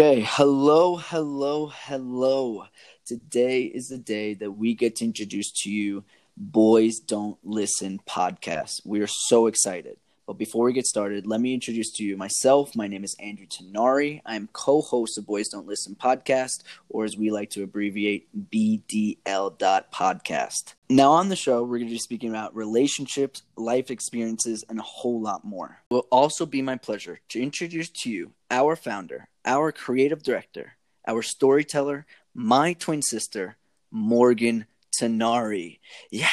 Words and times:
Okay, 0.00 0.24
hello, 0.26 0.96
hello, 0.96 1.66
hello. 1.66 2.64
Today 3.04 3.64
is 3.64 3.88
the 3.88 3.98
day 3.98 4.32
that 4.32 4.52
we 4.52 4.72
get 4.72 4.96
to 4.96 5.04
introduce 5.04 5.52
to 5.60 5.70
you 5.70 6.04
Boys 6.38 7.00
Don't 7.00 7.36
Listen 7.44 8.00
podcast. 8.08 8.80
We 8.86 9.02
are 9.02 9.06
so 9.06 9.46
excited. 9.46 9.98
But 10.30 10.38
before 10.38 10.66
we 10.66 10.72
get 10.72 10.86
started, 10.86 11.26
let 11.26 11.40
me 11.40 11.54
introduce 11.54 11.90
to 11.94 12.04
you 12.04 12.16
myself. 12.16 12.76
My 12.76 12.86
name 12.86 13.02
is 13.02 13.16
Andrew 13.18 13.46
Tenari. 13.46 14.20
I'm 14.24 14.48
co 14.52 14.80
host 14.80 15.18
of 15.18 15.26
Boys 15.26 15.48
Don't 15.48 15.66
Listen 15.66 15.96
podcast, 15.96 16.62
or 16.88 17.04
as 17.04 17.16
we 17.16 17.32
like 17.32 17.50
to 17.50 17.64
abbreviate, 17.64 18.28
BDL 18.48 19.58
podcast. 19.92 20.74
Now, 20.88 21.10
on 21.10 21.30
the 21.30 21.34
show, 21.34 21.64
we're 21.64 21.78
going 21.78 21.88
to 21.88 21.94
be 21.94 21.98
speaking 21.98 22.30
about 22.30 22.54
relationships, 22.54 23.42
life 23.56 23.90
experiences, 23.90 24.64
and 24.68 24.78
a 24.78 24.84
whole 24.84 25.20
lot 25.20 25.44
more. 25.44 25.82
It 25.90 25.94
will 25.94 26.06
also 26.12 26.46
be 26.46 26.62
my 26.62 26.76
pleasure 26.76 27.18
to 27.30 27.42
introduce 27.42 27.90
to 27.90 28.08
you 28.08 28.30
our 28.52 28.76
founder, 28.76 29.26
our 29.44 29.72
creative 29.72 30.22
director, 30.22 30.76
our 31.08 31.22
storyteller, 31.22 32.06
my 32.34 32.74
twin 32.74 33.02
sister, 33.02 33.56
Morgan 33.90 34.66
Tenari. 34.96 35.80
Yeah. 36.08 36.28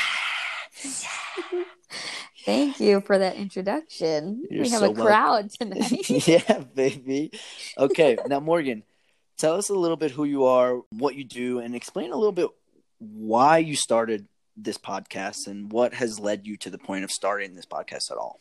yeah. 0.84 1.64
Thank 2.48 2.80
you 2.80 3.02
for 3.02 3.18
that 3.18 3.36
introduction. 3.36 4.46
You're 4.50 4.64
we 4.64 4.70
have 4.70 4.80
so 4.80 4.92
a 4.92 4.96
crowd 4.96 5.50
tonight. 5.60 6.10
yeah, 6.28 6.60
baby. 6.74 7.32
Okay, 7.78 8.18
now 8.26 8.40
Morgan, 8.40 8.84
tell 9.38 9.56
us 9.56 9.68
a 9.68 9.74
little 9.74 9.98
bit 9.98 10.12
who 10.12 10.24
you 10.24 10.46
are, 10.46 10.82
what 10.90 11.16
you 11.16 11.26
do, 11.26 11.60
and 11.60 11.76
explain 11.76 12.14
a 12.14 12.16
little 12.16 12.32
bit 12.32 12.48
why 13.00 13.58
you 13.58 13.76
started 13.76 14.30
this 14.56 14.78
podcast 14.78 15.48
and 15.48 15.74
what 15.74 15.94
has 15.96 16.22
led 16.22 16.48
you 16.48 16.56
to 16.56 16.70
the 16.70 16.78
point 16.78 17.04
of 17.04 17.12
starting 17.12 17.54
this 17.54 17.66
podcast 17.66 18.12
at 18.12 18.18
all. 18.18 18.40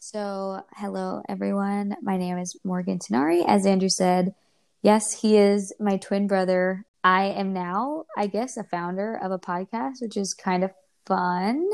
So, 0.00 0.64
hello 0.74 1.22
everyone. 1.28 1.94
My 2.02 2.16
name 2.16 2.36
is 2.36 2.58
Morgan 2.64 2.98
Tenari. 2.98 3.44
As 3.46 3.64
Andrew 3.64 3.88
said, 3.90 4.34
yes, 4.82 5.20
he 5.20 5.36
is 5.36 5.72
my 5.78 5.98
twin 5.98 6.26
brother. 6.26 6.84
I 7.04 7.26
am 7.26 7.52
now, 7.52 8.06
I 8.16 8.26
guess, 8.26 8.56
a 8.56 8.64
founder 8.64 9.14
of 9.14 9.30
a 9.30 9.38
podcast, 9.38 10.02
which 10.02 10.16
is 10.16 10.34
kind 10.34 10.64
of 10.64 10.72
fun. 11.06 11.68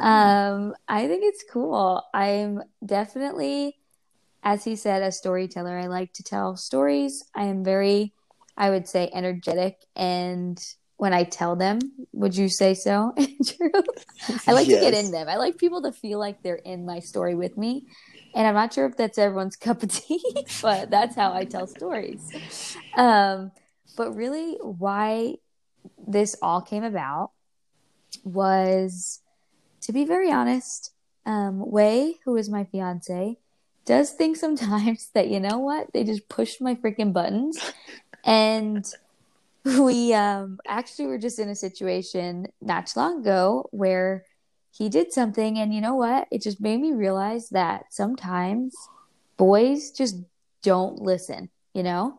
um, 0.00 0.74
I 0.88 1.06
think 1.06 1.22
it's 1.24 1.44
cool. 1.50 2.02
I'm 2.12 2.62
definitely, 2.84 3.76
as 4.42 4.64
he 4.64 4.76
said, 4.76 5.02
a 5.02 5.12
storyteller. 5.12 5.78
I 5.78 5.86
like 5.86 6.12
to 6.14 6.22
tell 6.22 6.56
stories. 6.56 7.24
I 7.34 7.44
am 7.44 7.64
very, 7.64 8.12
I 8.56 8.70
would 8.70 8.88
say, 8.88 9.10
energetic 9.12 9.76
and 9.94 10.62
when 10.96 11.12
I 11.12 11.24
tell 11.24 11.56
them. 11.56 11.78
Would 12.12 12.36
you 12.36 12.48
say 12.48 12.74
so, 12.74 13.12
Andrew? 13.16 13.82
I 14.46 14.52
like 14.52 14.66
yes. 14.66 14.82
to 14.82 14.90
get 14.90 15.04
in 15.04 15.10
them. 15.10 15.28
I 15.28 15.36
like 15.36 15.58
people 15.58 15.82
to 15.82 15.92
feel 15.92 16.18
like 16.18 16.42
they're 16.42 16.56
in 16.56 16.86
my 16.86 17.00
story 17.00 17.34
with 17.34 17.56
me. 17.56 17.86
And 18.34 18.46
I'm 18.46 18.54
not 18.54 18.72
sure 18.72 18.86
if 18.86 18.96
that's 18.96 19.18
everyone's 19.18 19.56
cup 19.56 19.82
of 19.82 19.90
tea, 19.90 20.22
but 20.62 20.90
that's 20.90 21.14
how 21.14 21.32
I 21.32 21.44
tell 21.44 21.66
stories. 21.66 22.76
Um, 22.96 23.52
but 23.96 24.12
really, 24.14 24.56
why 24.60 25.36
this 26.06 26.36
all 26.42 26.60
came 26.60 26.84
about 26.84 27.30
was, 28.24 29.20
to 29.82 29.92
be 29.92 30.04
very 30.04 30.30
honest, 30.30 30.92
um, 31.24 31.70
Wei, 31.70 32.14
who 32.24 32.36
is 32.36 32.48
my 32.48 32.64
fiance, 32.64 33.38
does 33.84 34.10
think 34.12 34.36
sometimes 34.36 35.10
that 35.14 35.28
you 35.28 35.40
know 35.40 35.58
what 35.58 35.92
they 35.92 36.04
just 36.04 36.28
pushed 36.28 36.60
my 36.60 36.74
freaking 36.74 37.12
buttons, 37.12 37.58
and 38.24 38.84
we 39.64 40.14
um, 40.14 40.58
actually 40.66 41.06
were 41.06 41.18
just 41.18 41.38
in 41.38 41.48
a 41.48 41.54
situation 41.54 42.46
not 42.60 42.86
too 42.86 43.00
long 43.00 43.20
ago 43.20 43.68
where 43.72 44.24
he 44.70 44.88
did 44.88 45.12
something, 45.12 45.58
and 45.58 45.74
you 45.74 45.80
know 45.80 45.94
what? 45.94 46.28
It 46.30 46.42
just 46.42 46.60
made 46.60 46.80
me 46.80 46.92
realize 46.92 47.48
that 47.50 47.86
sometimes 47.90 48.74
boys 49.36 49.90
just 49.90 50.16
don't 50.62 51.00
listen, 51.00 51.48
you 51.72 51.82
know. 51.82 52.18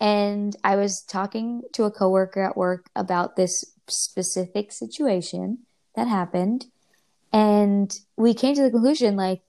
And 0.00 0.56
I 0.64 0.76
was 0.76 1.02
talking 1.02 1.62
to 1.74 1.84
a 1.84 1.90
coworker 1.90 2.42
at 2.42 2.56
work 2.56 2.88
about 2.96 3.36
this 3.36 3.64
specific 3.90 4.72
situation 4.72 5.58
that 5.94 6.08
happened. 6.08 6.66
And 7.32 7.96
we 8.16 8.34
came 8.34 8.54
to 8.54 8.62
the 8.62 8.70
conclusion 8.70 9.16
like, 9.16 9.42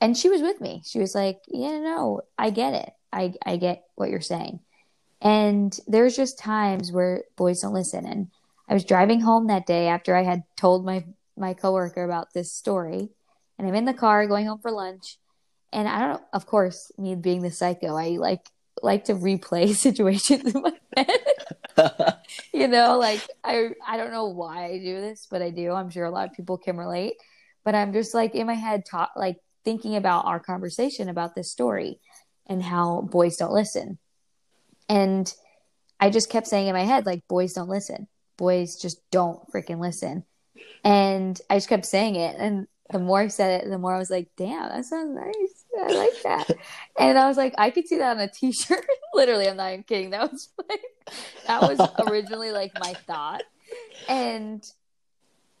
and 0.00 0.16
she 0.16 0.28
was 0.28 0.42
with 0.42 0.60
me. 0.60 0.82
She 0.84 0.98
was 0.98 1.14
like, 1.14 1.40
yeah, 1.48 1.78
no, 1.78 2.22
I 2.38 2.50
get 2.50 2.74
it. 2.74 2.90
I, 3.12 3.34
I 3.44 3.56
get 3.56 3.84
what 3.94 4.10
you're 4.10 4.20
saying. 4.20 4.60
And 5.20 5.76
there's 5.86 6.16
just 6.16 6.38
times 6.38 6.92
where 6.92 7.24
boys 7.36 7.62
don't 7.62 7.72
listen. 7.72 8.04
And 8.04 8.28
I 8.68 8.74
was 8.74 8.84
driving 8.84 9.20
home 9.20 9.46
that 9.46 9.66
day 9.66 9.88
after 9.88 10.14
I 10.14 10.22
had 10.22 10.42
told 10.56 10.84
my, 10.84 11.04
my 11.36 11.54
coworker 11.54 12.04
about 12.04 12.34
this 12.34 12.52
story. 12.52 13.08
And 13.58 13.66
I'm 13.66 13.74
in 13.74 13.84
the 13.84 13.94
car 13.94 14.26
going 14.26 14.46
home 14.46 14.58
for 14.58 14.70
lunch. 14.70 15.16
And 15.72 15.88
I 15.88 16.06
don't 16.06 16.22
of 16.32 16.46
course, 16.46 16.92
me 16.98 17.14
being 17.16 17.42
the 17.42 17.50
psycho, 17.50 17.96
I 17.96 18.10
like 18.10 18.46
like 18.82 19.06
to 19.06 19.14
replay 19.14 19.74
situations 19.74 20.54
in 20.54 20.62
my 20.62 20.72
head. 20.96 21.08
you 22.52 22.68
know, 22.68 22.98
like 22.98 23.20
I 23.42 23.70
I 23.86 23.96
don't 23.96 24.12
know 24.12 24.26
why 24.26 24.66
I 24.66 24.78
do 24.78 25.00
this, 25.00 25.26
but 25.30 25.42
I 25.42 25.50
do. 25.50 25.72
I'm 25.72 25.90
sure 25.90 26.04
a 26.04 26.10
lot 26.10 26.28
of 26.28 26.34
people 26.34 26.58
can 26.58 26.76
relate. 26.76 27.14
But 27.64 27.74
I'm 27.74 27.92
just 27.92 28.14
like 28.14 28.34
in 28.34 28.46
my 28.46 28.54
head 28.54 28.84
talk 28.84 29.10
like 29.16 29.38
thinking 29.64 29.96
about 29.96 30.26
our 30.26 30.38
conversation 30.38 31.08
about 31.08 31.34
this 31.34 31.50
story 31.50 31.98
and 32.46 32.62
how 32.62 33.02
boys 33.02 33.36
don't 33.36 33.52
listen. 33.52 33.98
And 34.88 35.32
I 35.98 36.10
just 36.10 36.30
kept 36.30 36.46
saying 36.46 36.66
in 36.66 36.74
my 36.74 36.84
head, 36.84 37.06
like, 37.06 37.26
boys 37.28 37.54
don't 37.54 37.68
listen. 37.68 38.06
Boys 38.36 38.76
just 38.76 38.98
don't 39.10 39.40
freaking 39.50 39.80
listen. 39.80 40.24
And 40.84 41.40
I 41.48 41.56
just 41.56 41.68
kept 41.68 41.86
saying 41.86 42.16
it. 42.16 42.36
And 42.38 42.66
the 42.90 42.98
more 42.98 43.20
I 43.20 43.28
said 43.28 43.62
it, 43.62 43.70
the 43.70 43.78
more 43.78 43.94
I 43.94 43.98
was 43.98 44.10
like, 44.10 44.28
damn, 44.36 44.68
that 44.68 44.84
sounds 44.84 45.14
nice. 45.14 45.63
I 45.78 45.92
like 45.92 46.22
that. 46.22 46.50
and 46.98 47.18
I 47.18 47.28
was 47.28 47.36
like, 47.36 47.54
I 47.58 47.70
could 47.70 47.88
see 47.88 47.98
that 47.98 48.16
on 48.16 48.22
a 48.22 48.28
t 48.28 48.52
shirt. 48.52 48.86
Literally, 49.14 49.48
I'm 49.48 49.56
not 49.56 49.72
even 49.72 49.82
kidding. 49.84 50.10
That 50.10 50.30
was 50.30 50.48
like, 50.68 50.80
that 51.46 51.62
was 51.62 52.08
originally 52.08 52.52
like 52.52 52.72
my 52.78 52.94
thought. 53.06 53.42
And, 54.08 54.64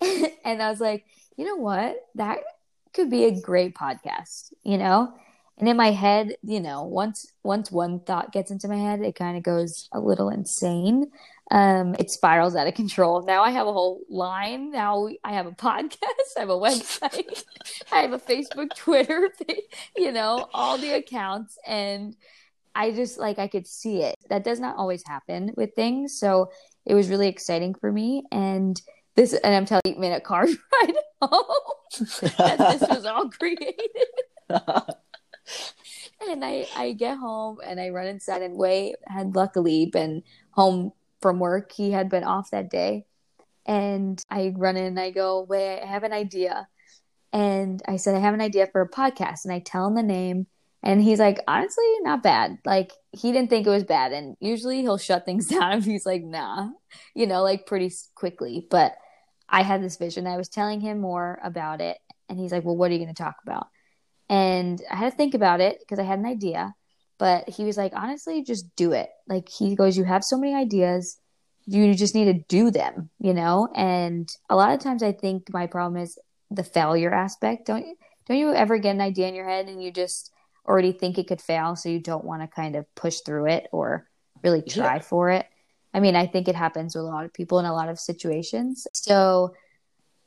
and 0.00 0.62
I 0.62 0.70
was 0.70 0.80
like, 0.80 1.04
you 1.36 1.44
know 1.44 1.56
what? 1.56 1.96
That 2.14 2.38
could 2.92 3.10
be 3.10 3.24
a 3.24 3.40
great 3.40 3.74
podcast, 3.74 4.52
you 4.62 4.78
know? 4.78 5.12
And 5.58 5.68
in 5.68 5.76
my 5.76 5.92
head, 5.92 6.36
you 6.42 6.60
know, 6.60 6.82
once 6.82 7.32
once 7.44 7.70
one 7.70 8.00
thought 8.00 8.32
gets 8.32 8.50
into 8.50 8.66
my 8.66 8.76
head, 8.76 9.02
it 9.02 9.14
kind 9.14 9.36
of 9.36 9.44
goes 9.44 9.88
a 9.92 10.00
little 10.00 10.28
insane 10.28 11.12
um, 11.50 11.94
it 11.98 12.10
spirals 12.10 12.56
out 12.56 12.66
of 12.66 12.74
control. 12.74 13.22
Now 13.22 13.42
I 13.42 13.50
have 13.50 13.66
a 13.66 13.72
whole 13.72 14.00
line. 14.08 14.70
Now 14.70 15.08
I 15.22 15.32
have 15.32 15.46
a 15.46 15.52
podcast. 15.52 15.98
I 16.36 16.40
have 16.40 16.50
a 16.50 16.52
website. 16.52 17.44
I 17.92 18.00
have 18.00 18.12
a 18.12 18.18
Facebook, 18.18 18.70
Twitter, 18.76 19.30
you 19.96 20.12
know, 20.12 20.48
all 20.54 20.78
the 20.78 20.94
accounts. 20.94 21.58
And 21.66 22.16
I 22.74 22.92
just 22.92 23.18
like, 23.18 23.38
I 23.38 23.48
could 23.48 23.66
see 23.66 24.02
it. 24.02 24.16
That 24.30 24.44
does 24.44 24.58
not 24.58 24.76
always 24.76 25.02
happen 25.06 25.52
with 25.56 25.74
things. 25.74 26.18
So 26.18 26.50
it 26.86 26.94
was 26.94 27.08
really 27.08 27.28
exciting 27.28 27.74
for 27.74 27.92
me. 27.92 28.24
And 28.32 28.80
this, 29.14 29.34
and 29.34 29.54
I'm 29.54 29.66
telling 29.66 29.82
you, 29.84 30.02
in 30.02 30.12
a 30.12 30.20
car 30.20 30.46
ride 30.46 30.94
home 31.20 31.44
that 32.38 32.78
this 32.80 32.80
was 32.88 33.04
all 33.04 33.28
created. 33.28 33.78
and 34.48 36.44
I, 36.44 36.66
I 36.74 36.92
get 36.92 37.18
home 37.18 37.58
and 37.64 37.78
I 37.78 37.90
run 37.90 38.06
inside 38.06 38.42
and 38.42 38.56
Wei 38.56 38.94
had 39.06 39.36
luckily 39.36 39.86
been 39.86 40.22
home 40.50 40.92
from 41.24 41.38
work. 41.38 41.72
He 41.72 41.90
had 41.90 42.10
been 42.10 42.22
off 42.22 42.50
that 42.50 42.68
day. 42.68 43.06
And 43.64 44.22
I 44.28 44.52
run 44.54 44.76
in 44.76 44.84
and 44.84 45.00
I 45.00 45.10
go, 45.10 45.40
Wei, 45.40 45.80
I 45.80 45.86
have 45.86 46.02
an 46.02 46.12
idea. 46.12 46.68
And 47.32 47.82
I 47.88 47.96
said, 47.96 48.14
I 48.14 48.18
have 48.18 48.34
an 48.34 48.42
idea 48.42 48.66
for 48.66 48.82
a 48.82 48.90
podcast. 48.90 49.46
And 49.46 49.54
I 49.54 49.60
tell 49.60 49.86
him 49.86 49.94
the 49.94 50.02
name. 50.02 50.46
And 50.82 51.00
he's 51.00 51.18
like, 51.18 51.40
honestly, 51.48 51.82
not 52.02 52.22
bad. 52.22 52.58
Like, 52.66 52.92
he 53.12 53.32
didn't 53.32 53.48
think 53.48 53.66
it 53.66 53.70
was 53.70 53.84
bad. 53.84 54.12
And 54.12 54.36
usually 54.38 54.82
he'll 54.82 54.98
shut 54.98 55.24
things 55.24 55.46
down 55.48 55.78
if 55.78 55.86
he's 55.86 56.04
like, 56.04 56.22
nah, 56.22 56.68
you 57.14 57.26
know, 57.26 57.42
like 57.42 57.64
pretty 57.64 57.90
quickly. 58.14 58.66
But 58.70 58.92
I 59.48 59.62
had 59.62 59.82
this 59.82 59.96
vision. 59.96 60.26
I 60.26 60.36
was 60.36 60.50
telling 60.50 60.82
him 60.82 61.00
more 61.00 61.40
about 61.42 61.80
it. 61.80 61.96
And 62.28 62.38
he's 62.38 62.52
like, 62.52 62.64
well, 62.64 62.76
what 62.76 62.90
are 62.90 62.92
you 62.92 63.00
going 63.00 63.14
to 63.14 63.22
talk 63.22 63.36
about? 63.42 63.68
And 64.28 64.78
I 64.90 64.96
had 64.96 65.12
to 65.12 65.16
think 65.16 65.32
about 65.32 65.62
it 65.62 65.78
because 65.80 65.98
I 65.98 66.02
had 66.02 66.18
an 66.18 66.26
idea. 66.26 66.74
But 67.24 67.48
he 67.48 67.64
was 67.64 67.78
like, 67.78 67.94
honestly, 67.96 68.44
just 68.44 68.76
do 68.76 68.92
it. 68.92 69.08
Like 69.26 69.48
he 69.48 69.74
goes, 69.74 69.96
you 69.96 70.04
have 70.04 70.22
so 70.22 70.36
many 70.36 70.54
ideas, 70.54 71.16
you 71.64 71.94
just 71.94 72.14
need 72.14 72.26
to 72.26 72.44
do 72.48 72.70
them, 72.70 73.08
you 73.18 73.32
know. 73.32 73.66
And 73.74 74.28
a 74.50 74.56
lot 74.56 74.74
of 74.74 74.80
times, 74.80 75.02
I 75.02 75.12
think 75.12 75.50
my 75.50 75.66
problem 75.66 76.02
is 76.02 76.18
the 76.50 76.62
failure 76.62 77.14
aspect. 77.14 77.66
Don't 77.66 77.86
you, 77.86 77.96
don't 78.26 78.36
you 78.36 78.52
ever 78.52 78.76
get 78.76 78.94
an 78.94 79.00
idea 79.00 79.26
in 79.26 79.34
your 79.34 79.48
head 79.48 79.68
and 79.68 79.82
you 79.82 79.90
just 79.90 80.32
already 80.68 80.92
think 80.92 81.16
it 81.16 81.26
could 81.26 81.40
fail, 81.40 81.76
so 81.76 81.88
you 81.88 81.98
don't 81.98 82.26
want 82.26 82.42
to 82.42 82.46
kind 82.46 82.76
of 82.76 82.84
push 82.94 83.20
through 83.20 83.46
it 83.46 83.68
or 83.72 84.06
really 84.42 84.60
try 84.60 84.96
Yeah. 84.96 85.00
for 85.00 85.30
it. 85.30 85.46
I 85.94 86.00
mean, 86.00 86.16
I 86.16 86.26
think 86.26 86.46
it 86.46 86.54
happens 86.54 86.94
with 86.94 87.04
a 87.04 87.08
lot 87.08 87.24
of 87.24 87.32
people 87.32 87.58
in 87.58 87.64
a 87.64 87.72
lot 87.72 87.88
of 87.88 87.98
situations. 87.98 88.86
So 88.92 89.54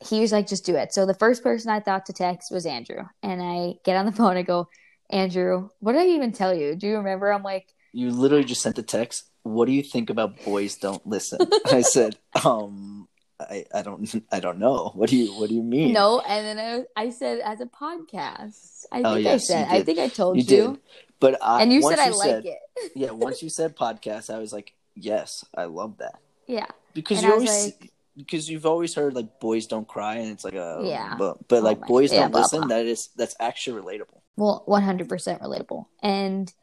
he 0.03 0.19
was 0.19 0.31
like, 0.31 0.47
just 0.47 0.65
do 0.65 0.75
it. 0.75 0.93
So 0.93 1.05
the 1.05 1.13
first 1.13 1.43
person 1.43 1.69
I 1.69 1.79
thought 1.79 2.07
to 2.07 2.13
text 2.13 2.51
was 2.51 2.65
Andrew. 2.65 3.03
And 3.21 3.39
I 3.39 3.75
get 3.85 3.97
on 3.97 4.07
the 4.07 4.11
phone 4.11 4.35
and 4.35 4.47
go, 4.47 4.67
Andrew, 5.09 5.69
what 5.79 5.93
did 5.93 6.01
I 6.01 6.07
even 6.07 6.31
tell 6.31 6.53
you? 6.53 6.75
Do 6.75 6.87
you 6.87 6.97
remember? 6.97 7.31
I'm 7.31 7.43
like, 7.43 7.73
You 7.93 8.11
literally 8.11 8.43
just 8.43 8.61
sent 8.61 8.75
the 8.75 8.83
text. 8.83 9.23
What 9.43 9.65
do 9.65 9.71
you 9.71 9.83
think 9.83 10.09
about 10.09 10.43
boys 10.43 10.75
don't 10.75 11.05
listen? 11.07 11.39
I 11.71 11.81
said, 11.81 12.17
um, 12.43 13.07
I, 13.39 13.65
I 13.73 13.81
don't 13.83 14.23
I 14.31 14.39
don't 14.39 14.59
know. 14.59 14.91
What 14.95 15.09
do 15.09 15.15
you 15.15 15.31
what 15.39 15.47
do 15.49 15.55
you 15.55 15.63
mean? 15.63 15.93
no. 15.93 16.19
And 16.19 16.45
then 16.45 16.85
I, 16.97 17.01
I 17.01 17.09
said, 17.11 17.39
as 17.39 17.61
a 17.61 17.65
podcast. 17.67 18.85
I 18.91 18.97
think 18.97 19.07
Oh, 19.07 19.13
I 19.13 19.17
yes, 19.19 19.33
you 19.43 19.55
said, 19.55 19.67
I 19.69 19.83
think 19.83 19.99
I 19.99 20.07
told 20.09 20.35
you 20.37 20.43
you. 20.43 20.67
did. 20.73 20.79
But 21.19 21.37
I, 21.41 21.61
And 21.61 21.71
you 21.71 21.81
said 21.81 21.99
I 21.99 22.07
you 22.09 22.17
like 22.17 22.29
said- 22.29 22.45
it. 22.45 22.57
Yeah, 22.95 23.11
once 23.11 23.41
you 23.41 23.49
said 23.49 23.75
podcast, 23.75 24.29
I 24.33 24.37
was 24.39 24.51
like, 24.53 24.73
yes, 24.95 25.43
I 25.55 25.65
love 25.65 25.97
that 25.97 26.19
Yeah. 26.47 26.67
because 26.93 27.19
And 27.19 27.27
you 27.27 27.33
always 27.33 27.65
like- 27.65 27.91
because 28.17 28.49
you've 28.49 28.65
always 28.65 28.95
heard 28.95 29.13
like 29.13 29.39
boys 29.39 29.67
don't 29.67 29.87
cry, 29.87 30.15
and 30.15 30.31
it's 30.31 30.43
like 30.43 30.55
a 30.55 30.81
Yeah. 30.83 31.15
but, 31.17 31.47
but 31.47 31.59
Oh 31.59 31.61
like 31.61 31.81
boys 31.87 32.11
yeah, 32.11 32.21
don't 32.23 32.31
blah, 32.31 32.41
listen. 32.41 32.59
blah. 32.61 32.67
That 32.69 32.85
is 32.87 33.09
that's 33.15 33.35
actually 33.39 33.81
relatable. 33.81 34.21
Well 34.37 34.63
100% 34.67 35.07
relatable. 35.41 35.85
And 36.01 36.53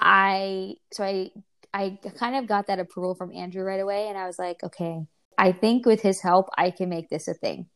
i 0.00 0.74
so 0.92 1.02
i 1.02 1.30
i 1.74 1.98
kind 2.16 2.36
of 2.36 2.46
got 2.46 2.66
that 2.66 2.78
approval 2.78 3.14
from 3.14 3.32
andrew 3.32 3.62
right 3.62 3.80
away. 3.80 4.08
And 4.08 4.16
i 4.16 4.26
was 4.26 4.38
like 4.38 4.62
okay 4.62 5.06
i 5.36 5.52
think 5.52 5.86
with 5.86 6.00
his 6.00 6.20
help 6.20 6.48
i 6.56 6.70
can 6.70 6.88
make 6.88 7.08
this 7.08 7.28
a 7.28 7.34
thing. 7.34 7.66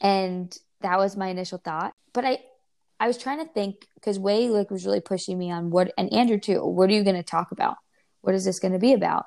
And 0.00 0.56
that 0.80 0.98
was 0.98 1.16
my 1.16 1.28
initial 1.28 1.58
thought. 1.58 1.94
But 2.12 2.24
i 2.24 2.38
i 3.00 3.06
was 3.06 3.18
trying 3.18 3.44
to 3.44 3.52
think 3.52 3.86
because 3.94 4.18
Wei 4.18 4.48
like 4.48 4.70
was 4.70 4.86
really 4.86 5.00
pushing 5.00 5.38
me 5.38 5.50
on 5.50 5.70
what 5.70 5.92
and 5.98 6.12
andrew 6.12 6.38
too 6.38 6.64
what 6.64 6.88
are 6.90 6.94
you 6.94 7.04
going 7.04 7.16
to 7.16 7.22
talk 7.22 7.50
about? 7.50 7.76
What 8.20 8.34
is 8.34 8.44
this 8.44 8.60
going 8.60 8.72
to 8.72 8.78
be 8.78 8.92
about? 8.92 9.26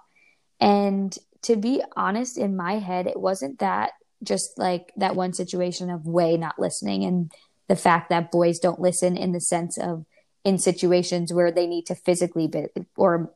And 0.59 1.15
to 1.43 1.55
be 1.55 1.83
honest 1.95 2.37
in 2.37 2.55
my 2.55 2.79
head 2.79 3.07
it 3.07 3.19
wasn't 3.19 3.59
that 3.59 3.91
just 4.23 4.57
like 4.57 4.91
that 4.97 5.15
one 5.15 5.33
situation 5.33 5.89
of 5.89 6.05
Wei 6.05 6.37
not 6.37 6.59
listening 6.59 7.03
and 7.03 7.31
the 7.67 7.75
fact 7.75 8.09
that 8.09 8.31
boys 8.31 8.59
don't 8.59 8.79
listen 8.79 9.17
in 9.17 9.31
the 9.31 9.41
sense 9.41 9.77
of 9.77 10.05
in 10.43 10.57
situations 10.57 11.33
where 11.33 11.51
they 11.51 11.67
need 11.67 11.85
to 11.87 11.95
physically 11.95 12.47
be, 12.47 12.67
or 12.95 13.33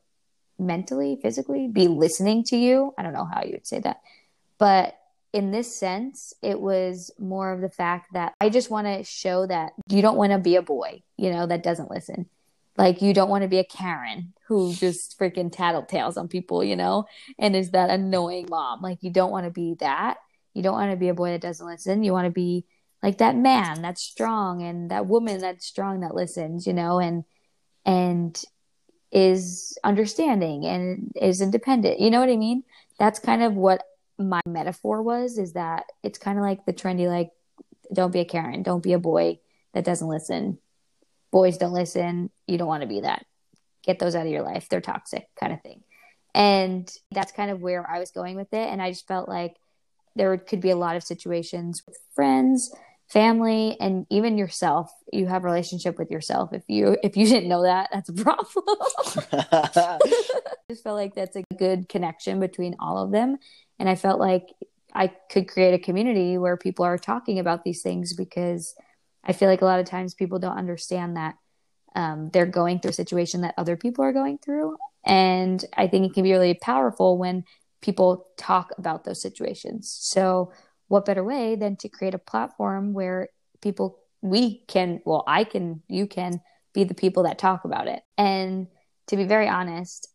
mentally 0.58 1.18
physically 1.20 1.68
be 1.68 1.88
listening 1.88 2.44
to 2.44 2.56
you. 2.56 2.94
I 2.96 3.02
don't 3.02 3.12
know 3.12 3.28
how 3.30 3.42
you 3.42 3.52
would 3.52 3.66
say 3.66 3.80
that. 3.80 4.00
But 4.58 4.96
in 5.32 5.50
this 5.50 5.74
sense 5.74 6.34
it 6.42 6.60
was 6.60 7.10
more 7.18 7.52
of 7.52 7.62
the 7.62 7.70
fact 7.70 8.12
that 8.12 8.34
i 8.38 8.50
just 8.50 8.68
want 8.68 8.86
to 8.86 9.02
show 9.02 9.46
that 9.46 9.72
you 9.88 10.02
don't 10.02 10.18
want 10.18 10.30
to 10.30 10.36
be 10.36 10.56
a 10.56 10.60
boy 10.62 11.02
you 11.22 11.30
know 11.30 11.46
that 11.46 11.62
doesn't 11.62 11.90
listen. 11.90 12.26
Like 12.76 13.00
you 13.00 13.14
don't 13.14 13.28
want 13.28 13.42
to 13.42 13.48
be 13.48 13.58
a 13.58 13.64
karen 13.64 14.32
who 14.48 14.74
just 14.74 15.18
freaking 15.18 15.54
tattletales 15.54 16.16
on 16.16 16.26
people 16.26 16.64
you 16.64 16.74
know 16.74 17.04
and 17.38 17.54
is 17.54 17.70
that 17.70 17.90
annoying 17.90 18.48
mom. 18.50 18.82
Like 18.82 18.98
you 19.02 19.10
don't 19.10 19.30
want 19.30 19.46
to 19.46 19.50
be 19.50 19.76
that. 19.78 20.16
You 20.52 20.62
don't 20.62 20.74
want 20.74 20.90
to 20.90 20.96
be 20.96 21.08
a 21.08 21.14
boy 21.14 21.30
that 21.30 21.40
doesn't 21.40 21.66
listen. 21.66 22.02
You 22.02 22.12
want 22.12 22.26
to 22.26 22.32
be 22.32 22.64
like 23.02 23.18
that 23.18 23.36
man 23.36 23.82
that's 23.82 24.02
strong 24.02 24.62
and 24.62 24.90
that 24.90 25.06
woman 25.06 25.38
that's 25.38 25.66
strong 25.66 26.00
that 26.00 26.14
listens 26.14 26.66
you 26.66 26.72
know 26.72 26.98
and 26.98 27.24
and 27.84 28.44
is 29.12 29.78
understanding 29.84 30.64
and 30.64 31.12
is 31.14 31.42
independent. 31.42 32.00
You 32.00 32.10
know 32.10 32.20
what 32.20 32.30
i 32.30 32.36
mean? 32.36 32.64
That's 32.98 33.18
kind 33.18 33.42
of 33.42 33.54
what 33.54 33.84
my 34.18 34.40
metaphor 34.46 35.02
was 35.02 35.38
is 35.38 35.52
that 35.52 35.84
it's 36.02 36.18
kind 36.18 36.38
of 36.38 36.42
like 36.42 36.64
the 36.64 36.72
trendy 36.72 37.08
like 37.08 37.30
don't 37.92 38.12
be 38.12 38.20
a 38.20 38.24
karen 38.24 38.62
don't 38.62 38.82
be 38.82 38.92
a 38.92 38.98
boy 38.98 39.38
that 39.74 39.84
doesn't 39.84 40.08
listen. 40.08 40.58
Boys 41.30 41.56
don't 41.56 41.72
listen. 41.72 42.30
You 42.46 42.58
don't 42.58 42.68
want 42.68 42.82
to 42.82 42.88
be 42.88 43.00
that. 43.00 43.24
Get 43.84 43.98
those 43.98 44.14
out 44.14 44.26
of 44.26 44.32
your 44.32 44.42
life. 44.42 44.68
They're 44.68 44.80
toxic 44.80 45.26
kind 45.38 45.52
of 45.52 45.62
thing. 45.62 45.82
And 46.34 46.90
that's 47.10 47.32
kind 47.32 47.50
of 47.50 47.60
where 47.60 47.88
i 47.90 47.98
was 47.98 48.10
going 48.10 48.36
with 48.36 48.52
it. 48.54 48.68
And 48.68 48.80
i 48.80 48.90
just 48.90 49.06
felt 49.06 49.28
like 49.28 49.56
there 50.14 50.36
could 50.38 50.60
be 50.60 50.70
a 50.70 50.76
lot 50.76 50.96
of 50.96 51.02
situations 51.02 51.82
with 51.86 51.98
friends 52.14 52.74
family 53.12 53.76
and 53.78 54.06
even 54.08 54.38
yourself 54.38 54.90
you 55.12 55.26
have 55.26 55.44
relationship 55.44 55.98
with 55.98 56.10
yourself. 56.10 56.54
If 56.54 56.62
you 56.68 56.96
if 57.02 57.16
you 57.16 57.26
didn't 57.26 57.48
know 57.48 57.62
that 57.62 57.90
that's 57.92 58.08
a 58.08 58.14
problem. 58.14 58.46
I 59.32 59.98
just 60.70 60.82
felt 60.82 60.96
like 60.96 61.14
that's 61.14 61.36
a 61.36 61.42
good 61.58 61.90
connection 61.90 62.40
between 62.40 62.76
all 62.80 62.98
of 62.98 63.10
them. 63.10 63.36
And 63.78 63.88
i 63.88 63.94
felt 63.94 64.20
like 64.20 64.46
i 64.94 65.08
could 65.30 65.48
create 65.48 65.74
a 65.74 65.78
community 65.78 66.38
where 66.38 66.56
people 66.56 66.84
are 66.84 66.98
talking 66.98 67.38
about 67.38 67.64
these 67.64 67.82
things 67.82 68.12
because 68.14 68.74
i 69.24 69.32
feel 69.32 69.48
like 69.48 69.62
a 69.62 69.64
lot 69.64 69.80
of 69.80 69.86
times 69.86 70.14
people 70.14 70.38
don't 70.38 70.56
understand 70.56 71.16
that 71.16 71.34
um, 71.96 72.30
they're 72.32 72.46
going 72.46 72.78
through 72.78 72.90
a 72.90 72.94
situation 72.94 73.40
that 73.40 73.54
other 73.58 73.76
people 73.76 74.04
are 74.04 74.12
going 74.12 74.38
through. 74.38 74.76
And 75.04 75.62
i 75.76 75.86
think 75.88 76.06
it 76.06 76.14
can 76.14 76.22
be 76.22 76.32
really 76.32 76.54
powerful 76.54 77.18
when 77.18 77.44
people 77.82 78.28
talk 78.36 78.70
about 78.78 79.04
those 79.04 79.20
situations. 79.20 79.94
So 80.00 80.52
what 80.92 81.06
better 81.06 81.24
way 81.24 81.56
than 81.56 81.74
to 81.74 81.88
create 81.88 82.12
a 82.12 82.18
platform 82.18 82.92
where 82.92 83.30
people 83.62 83.98
we 84.20 84.58
can 84.68 85.00
well 85.06 85.24
i 85.26 85.42
can 85.42 85.82
you 85.88 86.06
can 86.06 86.38
be 86.74 86.84
the 86.84 86.92
people 86.92 87.22
that 87.22 87.38
talk 87.38 87.64
about 87.64 87.86
it. 87.88 88.02
And 88.18 88.66
to 89.06 89.16
be 89.16 89.24
very 89.24 89.48
honest 89.48 90.06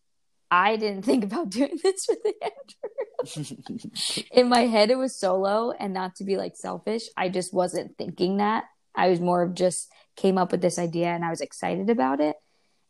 i 0.51 0.75
didn't 0.75 1.01
think 1.09 1.24
about 1.24 1.50
doing 1.50 1.79
this 1.83 2.07
with 2.07 2.19
the 2.21 2.35
andrew. 2.44 4.24
In 4.31 4.50
my 4.50 4.68
head 4.68 4.91
it 4.91 5.00
was 5.00 5.19
solo 5.19 5.71
and 5.71 5.95
not 5.95 6.15
to 6.18 6.24
be 6.24 6.38
like 6.38 6.56
selfish. 6.56 7.06
I 7.18 7.29
just 7.29 7.56
wasn't 7.56 7.97
thinking 7.97 8.38
that. 8.38 8.65
I 8.94 9.09
was 9.09 9.19
more 9.19 9.41
of 9.41 9.56
just 9.56 9.91
came 10.15 10.38
up 10.38 10.51
with 10.51 10.62
this 10.62 10.77
idea 10.77 11.07
and 11.07 11.25
i 11.25 11.31
was 11.31 11.41
excited 11.41 11.89
about 11.89 12.21
it. 12.21 12.35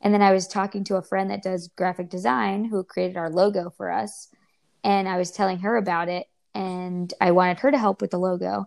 And 0.02 0.14
then 0.14 0.22
i 0.22 0.34
was 0.34 0.46
talking 0.46 0.84
to 0.86 0.98
a 0.98 1.02
friend 1.02 1.32
that 1.32 1.42
does 1.42 1.70
graphic 1.70 2.10
design 2.10 2.66
who 2.66 2.84
created 2.84 3.16
our 3.16 3.30
logo 3.30 3.70
for 3.78 3.90
us. 3.90 4.28
And 4.84 5.08
i 5.08 5.18
was 5.18 5.32
telling 5.32 5.60
her 5.60 5.78
about 5.78 6.10
it 6.10 6.28
and 6.58 7.14
i 7.22 7.32
wanted 7.32 7.60
her 7.60 7.72
to 7.72 7.78
help 7.78 8.02
with 8.02 8.12
the 8.12 8.18
logo. 8.18 8.66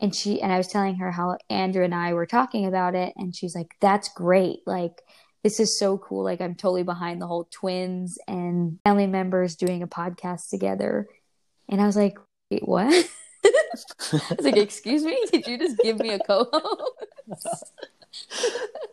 And 0.00 0.14
she 0.14 0.42
and 0.42 0.52
i 0.52 0.58
was 0.58 0.68
telling 0.68 0.96
her 0.96 1.10
how 1.12 1.36
andrew 1.48 1.84
and 1.84 1.94
i 1.94 2.12
were 2.14 2.26
talking 2.26 2.66
about 2.66 2.94
it 2.94 3.12
and 3.16 3.36
she's 3.36 3.54
like 3.54 3.76
that's 3.80 4.08
great. 4.08 4.60
Like 4.66 5.02
this 5.44 5.60
is 5.60 5.78
so 5.78 5.98
cool. 5.98 6.24
Like 6.24 6.40
i'm 6.40 6.54
totally 6.54 6.82
behind 6.82 7.20
the 7.20 7.26
whole 7.26 7.46
twins 7.50 8.18
and 8.26 8.78
family 8.84 9.06
members 9.06 9.56
doing 9.56 9.82
a 9.82 9.86
podcast 9.86 10.48
together. 10.50 11.06
And 11.68 11.80
i 11.80 11.86
was 11.86 11.96
like 11.96 12.18
wait 12.50 12.66
what? 12.66 12.86
I 13.44 14.34
was 14.36 14.44
like 14.44 14.56
excuse 14.56 15.04
me? 15.04 15.18
Did 15.30 15.46
you 15.46 15.58
just 15.58 15.78
give 15.78 15.98
me 15.98 16.10
a 16.10 16.18
co-host? 16.18 17.72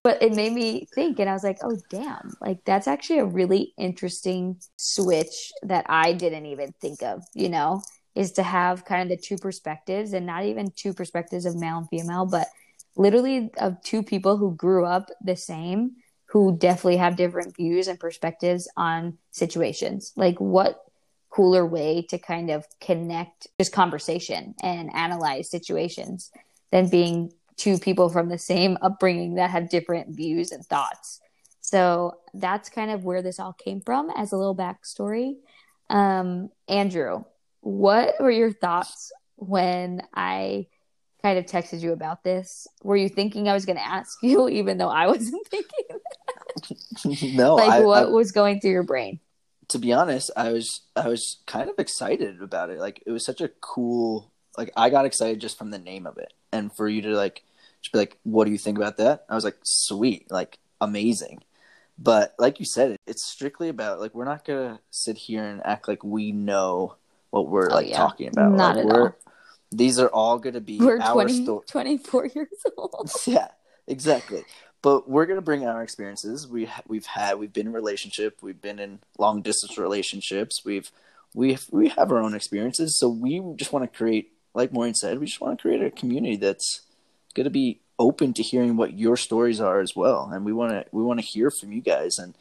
But 0.03 0.21
it 0.21 0.33
made 0.35 0.51
me 0.51 0.87
think 0.93 1.19
and 1.19 1.29
i 1.29 1.33
was 1.33 1.45
like 1.45 1.59
oh 1.63 1.77
damn. 1.89 2.33
Like 2.41 2.65
that's 2.65 2.87
actually 2.87 3.19
a 3.19 3.25
really 3.25 3.73
interesting 3.77 4.57
switch 4.77 5.51
that 5.63 5.85
i 5.87 6.11
didn't 6.13 6.45
even 6.45 6.73
think 6.81 7.03
of 7.03 7.23
you 7.33 7.49
know 7.49 7.81
is 8.15 8.33
to 8.33 8.43
have 8.43 8.85
kind 8.85 9.01
of 9.01 9.09
the 9.09 9.23
two 9.23 9.37
perspectives 9.37 10.13
and 10.13 10.25
not 10.25 10.43
even 10.43 10.71
two 10.75 10.93
perspectives 10.93 11.45
of 11.45 11.55
male 11.55 11.77
and 11.77 11.89
female 11.89 12.25
but 12.25 12.47
literally 12.95 13.51
of 13.57 13.81
two 13.83 14.03
people 14.03 14.37
who 14.37 14.55
grew 14.55 14.85
up 14.85 15.09
the 15.23 15.35
same 15.35 15.91
who 16.27 16.57
definitely 16.57 16.97
have 16.97 17.15
different 17.15 17.55
views 17.55 17.87
and 17.87 17.99
perspectives 17.99 18.67
on 18.77 19.17
situations 19.31 20.13
like 20.15 20.39
what 20.39 20.83
cooler 21.33 21.65
way 21.65 22.05
to 22.07 22.19
kind 22.19 22.51
of 22.51 22.65
connect 22.79 23.47
just 23.59 23.73
conversation 23.73 24.53
and 24.61 24.93
analyze 24.93 25.49
situations 25.49 26.31
than 26.71 26.89
being 26.89 27.31
two 27.57 27.77
people 27.79 28.09
from 28.09 28.29
the 28.29 28.37
same 28.37 28.77
upbringing 28.81 29.35
that 29.35 29.49
have 29.49 29.69
different 29.69 30.15
views 30.15 30.51
and 30.51 30.65
thoughts. 30.65 31.19
So 31.61 32.17
that's 32.33 32.69
kind 32.69 32.91
of 32.91 33.03
where 33.03 33.21
this 33.21 33.39
all 33.39 33.53
came 33.53 33.81
from 33.81 34.11
as 34.15 34.31
a 34.31 34.37
little 34.37 34.55
backstory. 34.55 35.35
Um, 35.89 36.49
Andrew, 36.67 37.23
what 37.63 38.15
were 38.19 38.31
your 38.31 38.51
thoughts 38.51 39.11
when 39.35 40.01
I 40.13 40.67
kind 41.21 41.39
of 41.39 41.45
texted 41.45 41.81
you 41.81 41.93
about 41.93 42.23
this? 42.23 42.67
Were 42.83 42.97
you 42.97 43.09
thinking 43.09 43.47
I 43.47 43.53
was 43.53 43.65
going 43.65 43.77
to 43.77 43.85
ask 43.85 44.17
you, 44.21 44.49
even 44.59 44.77
though 44.77 44.89
I 44.89 45.07
wasn't 45.07 45.47
thinking? 45.47 47.35
no, 47.35 47.55
like, 47.55 47.69
I, 47.69 47.79
what 47.81 48.03
I, 48.03 48.09
was 48.09 48.31
going 48.31 48.59
through 48.59 48.71
your 48.71 48.83
brain? 48.83 49.19
to 49.69 49.79
be 49.79 49.91
honest, 49.91 50.29
I 50.35 50.51
was 50.51 50.81
I 50.95 51.07
was 51.07 51.37
kind 51.47 51.69
of 51.69 51.79
excited 51.79 52.41
about 52.41 52.69
it. 52.69 52.79
Like 52.79 53.01
it 53.05 53.11
was 53.11 53.25
such 53.25 53.41
a 53.41 53.49
cool 53.59 54.31
like 54.57 54.71
I 54.77 54.89
got 54.89 55.05
excited 55.05 55.41
just 55.41 55.57
from 55.57 55.71
the 55.71 55.79
name 55.79 56.05
of 56.05 56.17
it. 56.17 56.31
And 56.51 56.71
for 56.75 56.87
you 56.87 57.01
to 57.01 57.15
like 57.15 57.43
just 57.81 57.91
be 57.91 57.99
like, 57.99 58.17
What 58.23 58.45
do 58.45 58.51
you 58.51 58.57
think 58.57 58.77
about 58.77 58.97
that? 58.97 59.25
I 59.29 59.35
was 59.35 59.43
like, 59.43 59.57
Sweet, 59.63 60.29
like 60.29 60.59
amazing. 60.79 61.43
But 61.97 62.35
like 62.37 62.59
you 62.59 62.65
said, 62.65 62.97
it's 63.07 63.25
strictly 63.25 63.69
about 63.69 63.99
like 63.99 64.13
we're 64.13 64.25
not 64.25 64.45
gonna 64.45 64.79
sit 64.91 65.17
here 65.17 65.43
and 65.43 65.61
act 65.65 65.87
like 65.87 66.03
we 66.03 66.31
know 66.31 66.97
what 67.33 67.49
we're 67.49 67.69
Oh, 67.71 67.75
like 67.75 67.89
yeah. 67.89 67.97
talking 67.97 68.27
about. 68.27 68.51
Not 68.51 68.75
like, 68.75 68.85
at 68.85 68.91
all. 68.95 69.15
these 69.71 69.97
are 69.99 70.07
all 70.09 70.37
gonna 70.37 70.61
be 70.61 70.77
We're 70.79 70.99
our 70.99 71.13
20, 71.13 71.43
sto- 71.43 71.63
24 71.67 72.27
years 72.27 72.47
old. 72.77 73.09
yeah, 73.25 73.47
exactly. 73.87 74.43
But 74.83 75.09
we're 75.09 75.25
gonna 75.25 75.41
bring 75.41 75.65
our 75.65 75.81
experiences. 75.81 76.47
We 76.47 76.65
ha- 76.65 76.83
we've 76.87 77.05
had 77.07 77.39
we've 77.39 77.51
been 77.51 77.67
in 77.67 77.73
relationship. 77.73 78.37
We've 78.43 78.61
been 78.61 78.77
in 78.79 78.99
long 79.17 79.41
distance 79.41 79.77
relationships. 79.79 80.61
We've 80.63 80.91
we 81.33 81.57
we 81.71 81.89
have 81.89 82.11
our 82.11 82.19
own 82.21 82.35
experiences. 82.35 82.99
So 82.99 83.09
we 83.09 83.41
just 83.55 83.73
want 83.73 83.91
to 83.91 83.97
create, 83.97 84.31
like 84.53 84.71
Morgan 84.71 84.93
said, 84.93 85.19
we 85.19 85.25
just 85.25 85.41
want 85.41 85.57
to 85.57 85.61
create 85.61 85.81
a 85.81 85.89
community 85.89 86.35
that's 86.35 86.81
gonna 87.33 87.49
be 87.49 87.79
open 87.97 88.33
to 88.33 88.43
hearing 88.43 88.75
what 88.77 88.93
your 88.99 89.17
stories 89.17 89.59
are 89.59 89.79
as 89.79 89.95
well. 89.95 90.29
And 90.31 90.45
we 90.45 90.53
want 90.53 90.71
to 90.73 90.85
we 90.91 91.01
want 91.01 91.19
to 91.19 91.25
hear 91.25 91.49
from 91.49 91.71
you 91.71 91.81
guys 91.81 92.19
and 92.19 92.35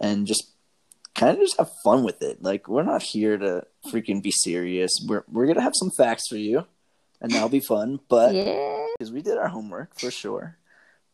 and 0.00 0.26
just 0.26 0.50
kind 1.14 1.32
of 1.36 1.38
just 1.42 1.56
have 1.58 1.70
fun 1.84 2.02
with 2.04 2.22
it. 2.22 2.42
Like 2.42 2.68
we're 2.68 2.82
not 2.82 3.02
here 3.02 3.36
to 3.38 3.66
freaking 3.92 4.22
be 4.22 4.30
serious. 4.30 4.90
We're 5.06 5.24
we're 5.30 5.46
gonna 5.46 5.60
have 5.62 5.74
some 5.76 5.90
facts 5.96 6.28
for 6.28 6.36
you, 6.36 6.66
and 7.20 7.30
that'll 7.32 7.48
be 7.48 7.60
fun. 7.60 8.00
But 8.08 8.34
Yeah. 8.34 8.86
because 8.98 9.12
we 9.12 9.22
did 9.22 9.38
our 9.38 9.48
homework 9.48 9.98
for 9.98 10.10
sure. 10.10 10.56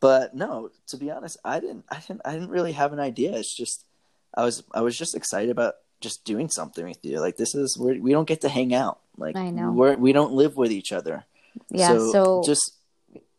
But 0.00 0.34
no, 0.34 0.70
to 0.88 0.96
be 0.96 1.10
honest, 1.10 1.36
I 1.44 1.60
didn't. 1.60 1.84
I 1.90 1.96
didn't. 2.00 2.22
I 2.24 2.32
didn't 2.32 2.48
really 2.50 2.72
have 2.72 2.92
an 2.94 3.00
idea. 3.00 3.36
It's 3.36 3.54
just 3.54 3.84
I 4.34 4.44
was. 4.44 4.62
I 4.72 4.80
was 4.80 4.96
just 4.96 5.14
excited 5.14 5.50
about 5.50 5.74
just 6.00 6.24
doing 6.24 6.48
something 6.48 6.86
with 6.86 7.04
you. 7.04 7.20
Like 7.20 7.36
this 7.36 7.54
is 7.54 7.76
where 7.78 7.94
we 8.00 8.12
don't 8.12 8.26
get 8.28 8.40
to 8.40 8.48
hang 8.48 8.72
out. 8.72 9.00
Like 9.18 9.36
I 9.36 9.50
know. 9.50 9.70
we're 9.72 9.96
we 9.96 10.12
don't 10.12 10.32
live 10.32 10.56
with 10.56 10.72
each 10.72 10.92
other. 10.92 11.24
Yeah. 11.68 11.98
So, 12.12 12.42
just 12.46 12.72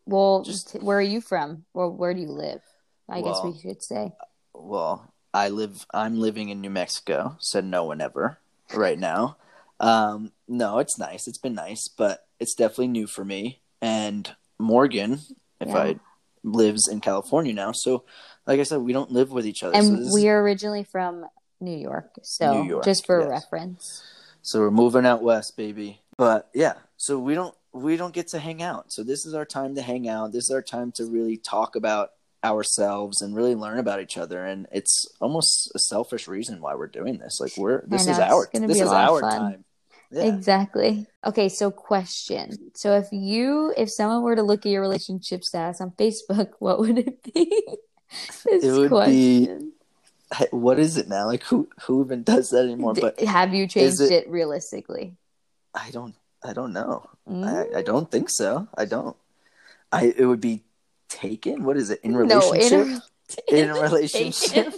well, 0.06 0.42
just- 0.42 0.74
where 0.80 0.98
are 0.98 1.02
you 1.02 1.20
from? 1.20 1.64
Or 1.74 1.90
where 1.90 2.14
do 2.14 2.20
you 2.20 2.28
live? 2.28 2.60
I 3.08 3.22
guess 3.22 3.40
we 3.42 3.58
should 3.58 3.82
say. 3.82 4.12
well, 4.54 5.11
I 5.34 5.48
live. 5.48 5.86
I'm 5.92 6.18
living 6.18 6.48
in 6.48 6.60
New 6.60 6.70
Mexico. 6.70 7.36
Said 7.40 7.64
no 7.64 7.84
one 7.84 8.00
ever. 8.00 8.38
Right 8.74 8.98
now, 8.98 9.36
um, 9.80 10.32
no, 10.48 10.78
it's 10.78 10.98
nice. 10.98 11.26
It's 11.28 11.38
been 11.38 11.54
nice, 11.54 11.88
but 11.88 12.26
it's 12.40 12.54
definitely 12.54 12.88
new 12.88 13.06
for 13.06 13.24
me. 13.24 13.60
And 13.82 14.34
Morgan, 14.58 15.20
if 15.60 15.68
Yeah. 15.68 15.76
I 15.76 16.00
lives 16.42 16.88
in 16.88 17.00
California 17.00 17.52
now, 17.52 17.72
so 17.72 18.04
like 18.46 18.60
I 18.60 18.62
said, 18.62 18.80
we 18.80 18.92
don't 18.92 19.12
live 19.12 19.30
with 19.30 19.46
each 19.46 19.62
other. 19.62 19.76
And 19.76 19.98
this 19.98 20.08
is- 20.08 20.14
we 20.14 20.28
are 20.28 20.42
originally 20.42 20.84
from 20.84 21.26
New 21.60 21.76
York. 21.76 22.18
So 22.22 22.62
New 22.62 22.68
York, 22.68 22.84
just 22.84 23.06
for 23.06 23.20
yes. 23.20 23.28
reference. 23.28 24.02
So 24.42 24.60
we're 24.60 24.70
moving 24.70 25.06
out 25.06 25.22
west, 25.22 25.56
baby. 25.56 26.00
But 26.16 26.48
yeah, 26.54 26.74
so 26.96 27.18
we 27.18 27.34
don't 27.34 27.54
we 27.74 27.96
don't 27.96 28.12
get 28.12 28.28
to 28.28 28.38
hang 28.38 28.62
out. 28.62 28.92
So 28.92 29.02
this 29.02 29.24
is 29.24 29.32
our 29.32 29.46
time 29.46 29.74
to 29.76 29.82
hang 29.82 30.06
out. 30.06 30.32
This 30.32 30.44
is 30.44 30.50
our 30.50 30.60
time 30.62 30.92
to 30.92 31.06
really 31.06 31.38
talk 31.38 31.74
about 31.74 32.12
ourselves 32.44 33.22
and 33.22 33.34
really 33.36 33.54
learn 33.54 33.78
about 33.78 34.00
each 34.00 34.18
other. 34.18 34.44
And 34.44 34.66
it's 34.72 35.06
almost 35.20 35.70
a 35.74 35.78
selfish 35.78 36.26
reason 36.28 36.60
why 36.60 36.74
we're 36.74 36.86
doing 36.88 37.18
this. 37.18 37.38
Like 37.40 37.52
we're 37.56 37.82
this 37.86 38.06
know, 38.06 38.12
is 38.12 38.18
our 38.18 38.48
this 38.52 38.80
is 38.80 38.88
our 38.88 39.20
fun. 39.20 39.38
time. 39.38 39.64
Yeah. 40.10 40.24
Exactly. 40.24 41.06
Okay, 41.24 41.48
so 41.48 41.70
question. 41.70 42.70
So 42.74 42.96
if 42.96 43.06
you 43.12 43.72
if 43.76 43.90
someone 43.90 44.22
were 44.22 44.36
to 44.36 44.42
look 44.42 44.66
at 44.66 44.70
your 44.72 44.82
relationship 44.82 45.42
status 45.42 45.80
on 45.80 45.92
Facebook, 45.92 46.50
what 46.58 46.78
would 46.80 46.98
it 46.98 47.22
be? 47.22 47.44
this 48.44 48.64
It 48.64 48.72
would 48.72 48.82
be- 48.84 48.88
question. 48.88 49.72
Hey, 50.36 50.46
What 50.50 50.78
is 50.78 50.96
it 50.96 51.08
now? 51.08 51.26
Like 51.26 51.42
who 51.44 51.68
who 51.82 52.04
even 52.04 52.22
does 52.22 52.50
that 52.50 52.64
anymore? 52.64 52.94
But 52.94 53.20
have 53.20 53.54
you 53.54 53.66
changed 53.66 54.00
it- 54.00 54.10
it, 54.12 54.28
realistically? 54.28 55.16
I 55.74 55.90
don't 55.90 56.14
I 56.44 56.52
don't 56.52 56.72
know. 56.72 57.08
Mm? 57.28 57.44
I, 57.74 57.78
I 57.78 57.82
don't 57.82 58.10
think 58.10 58.28
so. 58.28 58.66
I 58.76 58.84
don't. 58.84 59.16
I 59.92 60.12
it 60.16 60.24
would 60.26 60.40
be 60.40 60.62
taken. 61.12 61.64
What 61.64 61.76
is 61.76 61.90
it? 61.90 62.00
In 62.02 62.16
relationship? 62.16 63.02
in 63.48 63.58
in 63.58 63.70
a, 63.70 63.74
a 63.74 63.82
relationship. 63.82 64.74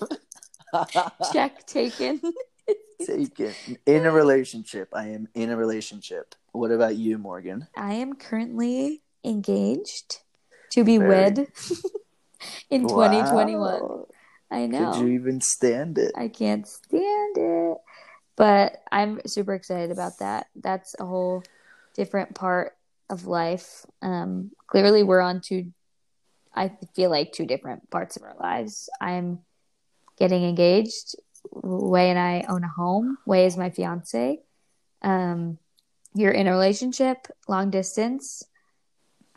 check 1.32 1.66
taken. 1.66 2.20
taken 3.06 3.54
in 3.86 4.06
a 4.06 4.10
relationship. 4.10 4.88
I 4.92 5.08
am 5.08 5.28
in 5.34 5.50
a 5.50 5.56
relationship. 5.56 6.34
What 6.52 6.70
about 6.70 6.96
you, 6.96 7.18
Morgan? 7.18 7.66
I 7.76 7.94
am 7.94 8.14
currently 8.14 9.02
engaged 9.24 10.20
to 10.70 10.84
be 10.84 10.98
Very- 10.98 11.08
wed 11.08 11.46
in 12.70 12.82
2021. 12.82 14.04
I 14.50 14.66
know. 14.66 14.92
Could 14.92 15.00
you 15.00 15.08
even 15.08 15.40
stand 15.40 15.98
it? 15.98 16.12
I 16.16 16.28
can't 16.28 16.66
stand 16.66 17.36
it. 17.36 17.78
But 18.36 18.82
I'm 18.90 19.20
super 19.26 19.54
excited 19.54 19.90
about 19.90 20.18
that. 20.18 20.46
That's 20.54 20.94
a 20.98 21.04
whole 21.04 21.42
different 21.94 22.34
part 22.34 22.76
of 23.08 23.26
life. 23.26 23.86
Um, 24.02 24.50
clearly, 24.66 25.02
we're 25.02 25.20
on 25.20 25.40
two, 25.40 25.72
I 26.54 26.72
feel 26.94 27.10
like 27.10 27.32
two 27.32 27.46
different 27.46 27.90
parts 27.90 28.16
of 28.16 28.22
our 28.22 28.36
lives. 28.38 28.88
I'm 29.00 29.40
getting 30.18 30.44
engaged. 30.44 31.16
Wei 31.52 32.10
and 32.10 32.18
I 32.18 32.44
own 32.48 32.64
a 32.64 32.68
home. 32.68 33.18
Wei 33.26 33.46
is 33.46 33.56
my 33.56 33.70
fiance. 33.70 34.38
Um, 35.02 35.58
you're 36.14 36.32
in 36.32 36.46
a 36.46 36.52
relationship, 36.52 37.26
long 37.48 37.70
distance. 37.70 38.42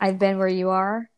I've 0.00 0.18
been 0.18 0.38
where 0.38 0.48
you 0.48 0.70
are. 0.70 1.10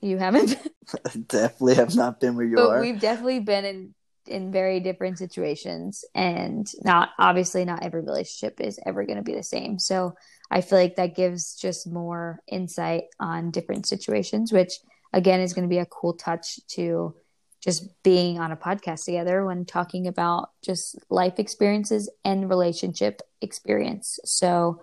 You 0.00 0.18
haven't 0.18 0.56
Definitely 1.28 1.74
have 1.74 1.94
not 1.94 2.20
been 2.20 2.36
where 2.36 2.46
you 2.46 2.56
but 2.56 2.68
are. 2.68 2.80
we've 2.80 3.00
definitely 3.00 3.40
been 3.40 3.64
in 3.64 3.94
in 4.26 4.50
very 4.52 4.80
different 4.80 5.18
situations 5.18 6.04
and 6.14 6.70
not 6.84 7.10
obviously 7.18 7.64
not 7.64 7.82
every 7.82 8.02
relationship 8.02 8.60
is 8.60 8.78
ever 8.84 9.04
going 9.04 9.16
to 9.16 9.22
be 9.22 9.34
the 9.34 9.42
same 9.42 9.78
so 9.78 10.14
i 10.50 10.60
feel 10.60 10.78
like 10.78 10.96
that 10.96 11.14
gives 11.14 11.54
just 11.54 11.86
more 11.86 12.40
insight 12.48 13.04
on 13.20 13.50
different 13.52 13.86
situations 13.86 14.52
which 14.52 14.72
again 15.16 15.40
is 15.40 15.52
going 15.52 15.64
to 15.64 15.72
be 15.72 15.78
a 15.78 15.86
cool 15.86 16.12
touch 16.12 16.60
to 16.68 17.14
just 17.60 17.88
being 18.04 18.38
on 18.38 18.52
a 18.52 18.56
podcast 18.56 19.04
together 19.04 19.44
when 19.44 19.64
talking 19.64 20.06
about 20.06 20.50
just 20.62 20.96
life 21.10 21.38
experiences 21.38 22.08
and 22.24 22.48
relationship 22.48 23.22
experience 23.40 24.20
so 24.24 24.80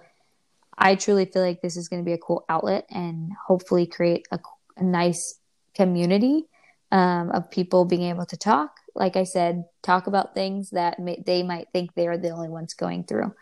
i 0.78 0.96
truly 0.96 1.25
feel 1.25 1.42
like 1.42 1.62
this 1.62 1.78
is 1.78 1.88
going 1.88 2.02
to 2.02 2.06
be 2.06 2.13
a 2.13 2.18
cool 2.18 2.44
outlet 2.50 2.86
and 2.90 3.32
hopefully 3.48 3.86
create 3.86 4.28
a, 4.32 4.40
a 4.78 4.84
nice 4.84 5.40
community 5.75 6.46
um, 6.94 7.32
of 7.32 7.50
people 7.50 7.86
being 7.86 8.04
able 8.04 8.25
to 8.28 8.38
talk. 8.38 8.78
Like 8.96 9.16
I 9.16 9.24
said, 9.24 9.66
talk 9.82 10.06
about 10.06 10.36
things 10.36 10.70
that 10.70 11.00
may, 11.00 11.22
they 11.25 11.42
might 11.42 11.68
think 11.74 11.94
they 11.94 12.08
are 12.08 12.20
the 12.20 12.30
only 12.30 12.50
ones 12.50 12.75
going 12.75 13.04
through. 13.04 13.34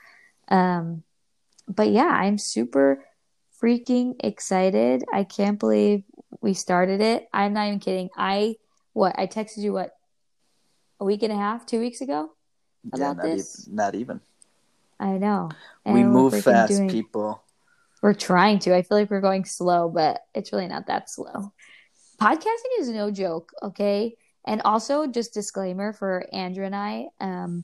Um, 0.47 1.03
but 1.67 1.89
yeah, 1.89 2.07
I'm 2.07 2.37
super 2.37 3.03
freaking 3.61 4.15
excited. 4.21 5.03
I 5.13 5.25
can't 5.25 5.59
believe 5.59 6.03
we 6.41 6.53
started 6.53 7.01
it. 7.01 7.27
I'm 7.33 7.53
not 7.53 7.67
even 7.67 7.79
kidding. 7.79 8.09
I 8.17 8.55
what 8.93 9.17
I 9.17 9.27
texted 9.27 9.59
you 9.59 9.73
what 9.73 9.95
a 10.99 11.05
week 11.05 11.23
and 11.23 11.31
a 11.31 11.35
half, 11.35 11.65
two 11.65 11.79
weeks 11.79 12.01
ago 12.01 12.31
yeah, 12.83 12.89
about 12.95 13.17
not, 13.17 13.25
this. 13.25 13.67
Even, 13.67 13.75
not 13.75 13.95
even. 13.95 14.21
I 14.99 15.17
know. 15.17 15.49
we 15.85 15.91
And 15.91 15.93
we're 15.95 16.09
move 16.09 16.43
fast, 16.43 16.71
doing- 16.71 16.89
people. 16.89 17.43
We're 18.01 18.13
trying 18.15 18.57
to. 18.59 18.75
I 18.75 18.81
feel 18.81 18.97
like 18.97 19.11
we're 19.11 19.21
going 19.21 19.45
slow, 19.45 19.87
but 19.87 20.21
it's 20.33 20.51
really 20.51 20.67
not 20.67 20.87
that 20.87 21.07
slow. 21.09 21.53
Podcasting 22.19 22.79
is 22.79 22.89
no 22.89 23.11
joke, 23.11 23.51
okay? 23.61 24.15
And 24.45 24.61
also, 24.63 25.05
just 25.05 25.35
disclaimer 25.35 25.93
for 25.93 26.25
Andrew 26.33 26.65
and 26.65 26.75
I, 26.75 27.07
um, 27.19 27.63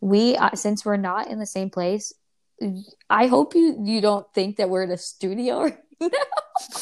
we 0.00 0.36
uh, 0.36 0.54
since 0.54 0.84
we're 0.84 0.96
not 0.96 1.28
in 1.28 1.40
the 1.40 1.46
same 1.46 1.68
place, 1.68 2.12
I 3.10 3.26
hope 3.26 3.56
you 3.56 3.76
you 3.82 4.00
don't 4.00 4.26
think 4.32 4.56
that 4.58 4.70
we're 4.70 4.84
in 4.84 4.90
a 4.92 4.98
studio. 4.98 5.72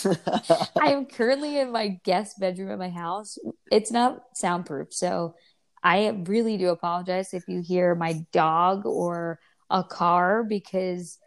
am 0.83 1.07
currently 1.07 1.59
in 1.59 1.73
my 1.73 2.01
guest 2.05 2.39
bedroom 2.39 2.71
at 2.71 2.79
my 2.79 2.91
house. 2.91 3.39
It's 3.71 3.91
not 3.91 4.23
soundproof, 4.35 4.93
so 4.93 5.35
I 5.83 6.09
really 6.27 6.57
do 6.57 6.69
apologize 6.69 7.33
if 7.33 7.45
you 7.49 7.63
hear 7.63 7.95
my 7.95 8.25
dog 8.33 8.87
or 8.87 9.41
a 9.71 9.83
car 9.85 10.45
because 10.45 11.19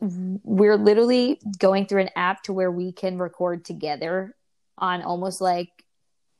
we're 0.00 0.76
literally 0.76 1.40
going 1.58 1.86
through 1.86 2.02
an 2.02 2.10
app 2.14 2.42
to 2.44 2.52
where 2.52 2.70
we 2.70 2.92
can 2.92 3.18
record 3.18 3.64
together 3.64 4.36
on 4.76 5.02
almost 5.02 5.40
like 5.40 5.70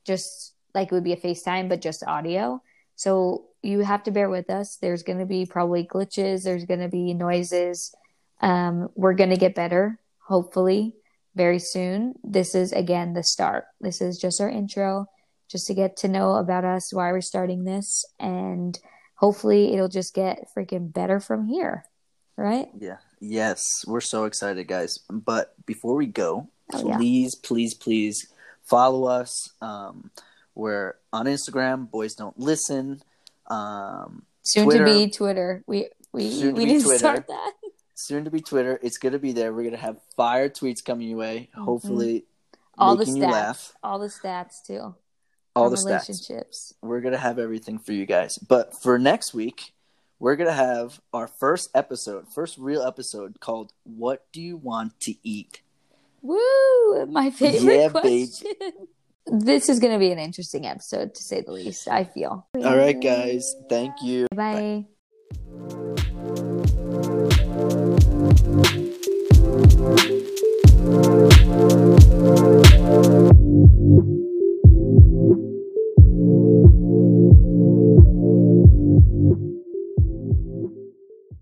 just 0.05 0.53
like 0.73 0.91
it 0.91 0.93
would 0.93 1.03
be 1.03 1.13
a 1.13 1.17
FaceTime, 1.17 1.67
but 1.67 1.81
just 1.81 2.03
audio. 2.05 2.61
So 2.95 3.45
you 3.61 3.79
have 3.79 4.03
to 4.03 4.11
bear 4.11 4.29
with 4.29 4.49
us. 4.49 4.77
There's 4.77 5.03
going 5.03 5.19
to 5.19 5.25
be 5.25 5.45
probably 5.45 5.85
glitches. 5.85 6.43
There's 6.43 6.65
going 6.65 6.79
to 6.79 6.87
be 6.87 7.13
noises. 7.13 7.93
Um, 8.41 8.89
we're 8.95 9.13
going 9.13 9.31
to 9.31 9.37
get 9.37 9.55
better, 9.55 9.99
hopefully, 10.29 10.95
very 11.35 11.59
soon. 11.59 12.13
This 12.23 12.55
is 12.55 12.71
again 12.71 13.13
the 13.13 13.23
start. 13.23 13.65
This 13.81 13.99
is 13.99 14.17
just 14.17 14.39
our 14.39 14.49
intro, 14.49 15.07
just 15.49 15.67
to 15.67 15.73
get 15.73 15.97
to 15.97 16.07
know 16.07 16.35
about 16.35 16.63
us, 16.63 16.93
why 16.93 17.11
we're 17.11 17.21
starting 17.21 17.65
this, 17.65 18.05
and 18.19 18.79
hopefully 19.15 19.73
it'll 19.73 19.89
just 19.89 20.13
get 20.13 20.47
freaking 20.55 20.93
better 20.93 21.19
from 21.19 21.45
here. 21.47 21.83
Right? 22.37 22.69
yeah. 22.79 22.97
Yes, 23.19 23.83
we're 23.85 23.99
so 23.99 24.23
excited, 24.23 24.65
guys. 24.65 24.99
But 25.09 25.53
before 25.65 25.95
we 25.95 26.05
go, 26.05 26.47
Oh, 26.71 26.87
yeah. 26.87 26.95
please, 26.97 27.35
please, 27.35 27.73
please 27.73 28.31
follow 28.63 29.03
us. 29.05 29.49
Um, 29.61 30.09
we're 30.55 30.93
on 31.11 31.25
Instagram. 31.25 31.91
Boys 31.91 32.13
don't 32.15 32.39
listen. 32.39 33.01
Um, 33.47 34.23
Soon 34.43 34.63
Twitter. 34.65 34.85
to 34.85 34.93
be 34.93 35.09
Twitter. 35.09 35.63
We 35.67 35.89
we 36.13 36.31
Soon 36.31 36.55
we 36.55 36.63
need 36.65 36.77
to 36.79 36.83
Twitter. 36.85 36.99
start 36.99 37.27
that. 37.27 37.51
Soon 37.99 38.25
to 38.25 38.31
be 38.31 38.41
Twitter. 38.41 38.79
It's 38.81 38.97
gonna 38.97 39.19
be 39.19 39.31
there. 39.31 39.53
We're 39.53 39.63
gonna 39.63 39.77
have 39.77 39.97
fire 40.15 40.49
tweets 40.49 40.83
coming 40.83 41.09
your 41.09 41.17
way. 41.19 41.49
Mhm. 41.55 41.63
Hopefully, 41.63 42.25
All 42.77 42.95
the 42.95 43.05
stats. 43.05 43.73
All 43.83 43.99
the 43.99 44.07
stats 44.07 44.63
too. 44.65 44.95
All 45.55 45.63
Our 45.65 45.69
the 45.71 45.75
stats. 45.75 46.73
We're 46.81 47.01
gonna 47.01 47.17
have 47.17 47.39
everything 47.39 47.77
for 47.79 47.91
you 47.93 48.05
guys. 48.05 48.37
But 48.37 48.73
for 48.81 48.97
next 48.97 49.33
week, 49.33 49.73
we're 50.19 50.35
gonna 50.35 50.53
have 50.53 51.01
our 51.13 51.27
first 51.27 51.69
episode, 51.75 52.27
first 52.33 52.57
real 52.57 52.81
episode 52.83 53.39
called 53.39 53.73
"What 53.83 54.25
Do 54.31 54.41
You 54.41 54.57
Want 54.57 54.99
to 55.01 55.15
Eat." 55.23 55.61
Woo! 56.21 57.05
My 57.07 57.29
favorite 57.31 57.75
Yeah, 57.75 57.87
babe. 57.89 58.27
question. 58.27 58.51
This 59.31 59.69
is 59.69 59.79
going 59.79 59.93
to 59.93 59.99
be 59.99 60.11
an 60.11 60.17
interesting 60.17 60.65
episode, 60.65 61.13
to 61.13 61.21
say 61.23 61.41
the 61.41 61.51
least. 61.51 61.87
I 61.87 62.03
feel. 62.03 62.47
All 62.55 62.75
right, 62.75 62.99
guys. 62.99 63.55
Thank 63.69 64.01
you. 64.01 64.25
Bye. 64.35 64.87